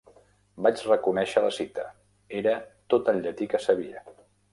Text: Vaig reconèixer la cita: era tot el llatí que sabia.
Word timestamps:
Vaig 0.67 0.79
reconèixer 0.85 1.43
la 1.43 1.51
cita: 1.57 1.83
era 2.39 2.55
tot 2.95 3.13
el 3.13 3.21
llatí 3.27 3.49
que 3.53 3.61
sabia. 3.67 4.03